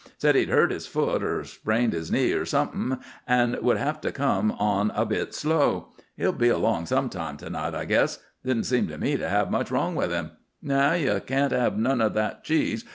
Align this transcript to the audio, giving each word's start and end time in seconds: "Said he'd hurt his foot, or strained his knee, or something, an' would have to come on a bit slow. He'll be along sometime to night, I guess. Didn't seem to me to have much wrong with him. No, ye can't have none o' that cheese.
"Said 0.17 0.33
he'd 0.33 0.49
hurt 0.49 0.71
his 0.71 0.87
foot, 0.87 1.21
or 1.21 1.43
strained 1.43 1.93
his 1.93 2.11
knee, 2.11 2.33
or 2.33 2.43
something, 2.43 2.97
an' 3.27 3.55
would 3.61 3.77
have 3.77 4.01
to 4.01 4.11
come 4.11 4.51
on 4.53 4.89
a 4.95 5.05
bit 5.05 5.35
slow. 5.35 5.89
He'll 6.17 6.31
be 6.31 6.49
along 6.49 6.87
sometime 6.87 7.37
to 7.37 7.51
night, 7.51 7.75
I 7.75 7.85
guess. 7.85 8.17
Didn't 8.43 8.63
seem 8.63 8.87
to 8.87 8.97
me 8.97 9.15
to 9.17 9.29
have 9.29 9.51
much 9.51 9.69
wrong 9.69 9.93
with 9.93 10.09
him. 10.09 10.31
No, 10.59 10.93
ye 10.95 11.19
can't 11.19 11.51
have 11.51 11.77
none 11.77 12.01
o' 12.01 12.09
that 12.09 12.43
cheese. 12.43 12.83